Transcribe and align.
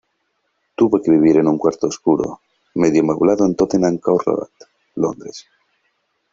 Tuvo 0.73 0.99
que 0.99 1.11
vivir 1.11 1.37
en 1.37 1.47
un 1.47 1.59
cuarto 1.59 1.85
oscuro, 1.85 2.41
medio 2.73 3.03
amueblado 3.03 3.45
en 3.45 3.53
Tottenham 3.53 3.99
Court 3.99 4.25
Road, 4.25 4.49
Londres. 4.95 5.45